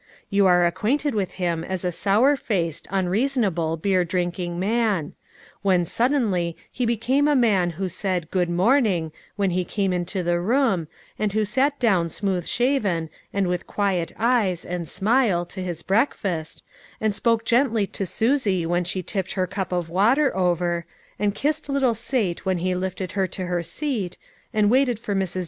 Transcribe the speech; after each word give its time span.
You 0.31 0.47
are 0.47 0.65
ac 0.65 0.71
quainted 0.73 1.13
with 1.13 1.33
him 1.33 1.63
as 1.63 1.85
a 1.85 1.91
.sour 1.91 2.35
faced, 2.35 2.87
unreasonable, 2.89 3.77
beer 3.77 4.03
drinking 4.03 4.59
man; 4.59 5.13
when 5.61 5.85
suddenly 5.85 6.57
he 6.71 6.87
became 6.87 7.27
a 7.27 7.35
man 7.35 7.69
who 7.77 7.87
said" 7.87 8.31
Good 8.31 8.49
morning" 8.49 9.11
when 9.35 9.51
he 9.51 9.63
came 9.63 9.93
into 9.93 10.23
the 10.23 10.39
room, 10.39 10.87
and 11.19 11.33
who 11.33 11.45
sat 11.45 11.77
down 11.79 12.09
smooth 12.09 12.47
shaven, 12.47 13.11
and 13.31 13.45
with 13.45 13.67
quiet 13.67 14.11
eyes 14.17 14.65
and 14.65 14.89
smile 14.89 15.45
to 15.45 15.61
his 15.61 15.83
breakfast, 15.83 16.63
and 16.99 17.13
spoke 17.13 17.45
gently 17.45 17.85
to 17.85 18.07
Susie 18.07 18.65
when 18.65 18.83
she 18.83 19.03
tipped 19.03 19.33
her 19.33 19.45
cup 19.45 19.71
of 19.71 19.87
water 19.87 20.35
over, 20.35 20.87
and 21.19 21.35
kissed 21.35 21.69
little 21.69 21.93
Sate 21.93 22.43
when 22.43 22.57
he 22.57 22.73
lifted 22.73 23.11
her 23.11 23.27
to 23.27 23.45
her 23.45 23.61
seat, 23.61 24.17
and 24.51 24.71
waited 24.71 24.97
for 24.97 25.01
Mrs. 25.01 25.03
380 25.03 25.05
LITTLE 25.05 25.05
FISHERS: 25.05 25.15
AND 25.15 25.19
THEIR 25.19 25.19
NETS. 25.19 25.37